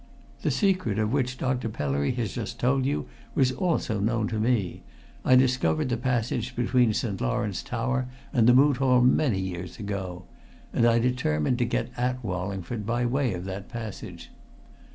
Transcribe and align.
The 0.41 0.49
secret 0.49 0.97
of 0.97 1.13
which 1.13 1.37
Dr. 1.37 1.69
Pellery 1.69 2.09
has 2.15 2.33
just 2.33 2.59
told 2.59 2.87
you 2.87 3.05
was 3.35 3.51
also 3.51 3.99
known 3.99 4.27
to 4.29 4.39
me 4.39 4.81
I 5.23 5.35
discovered 5.35 5.89
the 5.89 5.95
passage 5.95 6.55
between 6.55 6.91
St. 6.91 7.21
Lawrence 7.21 7.61
tower 7.61 8.07
and 8.33 8.47
the 8.47 8.55
Moot 8.55 8.77
Hall 8.77 9.01
many 9.01 9.39
years 9.39 9.77
ago. 9.77 10.23
And 10.73 10.87
I 10.87 10.97
determined 10.97 11.59
to 11.59 11.65
get 11.65 11.91
at 11.97 12.23
Wallingford 12.23 12.83
by 12.83 13.05
way 13.05 13.35
of 13.35 13.45
that 13.45 13.69
passage. 13.69 14.31